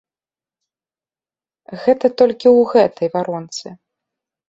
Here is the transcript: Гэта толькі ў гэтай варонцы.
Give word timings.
Гэта 1.83 2.07
толькі 2.23 2.47
ў 2.57 2.75
гэтай 2.75 3.07
варонцы. 3.19 3.67